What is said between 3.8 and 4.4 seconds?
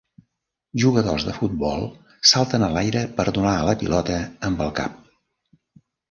pilota